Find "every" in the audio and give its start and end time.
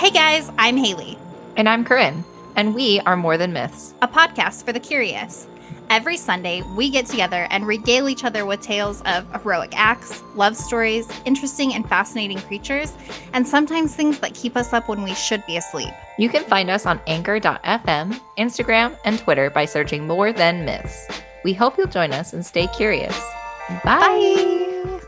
5.90-6.16